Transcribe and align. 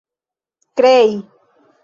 krei 0.77 1.13